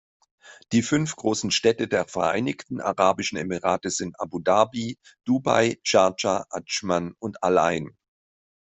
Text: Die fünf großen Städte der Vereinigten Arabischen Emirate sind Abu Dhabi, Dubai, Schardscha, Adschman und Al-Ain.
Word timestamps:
Die 0.71 0.81
fünf 0.81 1.15
großen 1.15 1.51
Städte 1.51 1.87
der 1.87 2.07
Vereinigten 2.07 2.81
Arabischen 2.81 3.37
Emirate 3.37 3.91
sind 3.91 4.19
Abu 4.19 4.39
Dhabi, 4.39 4.97
Dubai, 5.25 5.79
Schardscha, 5.83 6.47
Adschman 6.49 7.13
und 7.19 7.43
Al-Ain. 7.43 7.95